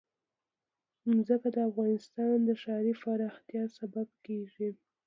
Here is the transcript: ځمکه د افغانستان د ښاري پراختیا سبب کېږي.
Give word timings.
ځمکه 1.27 1.49
د 1.55 1.57
افغانستان 1.69 2.35
د 2.43 2.49
ښاري 2.61 2.93
پراختیا 3.01 3.63
سبب 3.77 4.07
کېږي. 4.25 4.69